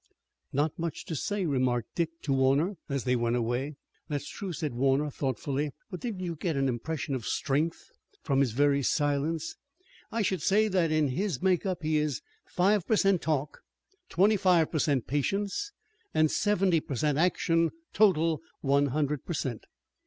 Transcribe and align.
"Not 0.51 0.79
much 0.79 1.05
to 1.05 1.15
say," 1.15 1.45
remarked 1.45 1.93
Dick 1.93 2.09
to 2.23 2.33
Warner, 2.33 2.75
as 2.89 3.03
they 3.03 3.15
went 3.15 3.35
away. 3.35 3.75
"That's 4.07 4.27
true," 4.27 4.51
said 4.51 4.73
Warner, 4.73 5.11
thoughtfully, 5.11 5.73
"but 5.91 5.99
didn't 5.99 6.21
you 6.21 6.35
get 6.35 6.55
an 6.57 6.67
impression 6.67 7.13
of 7.13 7.27
strength 7.27 7.91
from 8.23 8.39
his 8.39 8.53
very 8.53 8.81
silence? 8.81 9.57
I 10.11 10.23
should 10.23 10.41
say 10.41 10.67
that 10.69 10.89
in 10.91 11.09
his 11.09 11.43
make 11.43 11.67
up 11.67 11.83
he 11.83 11.97
is 11.97 12.23
five 12.47 12.87
per 12.87 12.95
cent 12.95 13.21
talk, 13.21 13.61
twenty 14.09 14.37
five 14.37 14.71
per 14.71 14.79
cent 14.79 15.05
patience 15.05 15.71
and 16.15 16.31
seventy 16.31 16.79
per 16.79 16.95
cent 16.95 17.19
action; 17.19 17.69
total, 17.93 18.41
one 18.61 18.87
hundred 18.87 19.23
per 19.23 19.33
cent." 19.33 19.65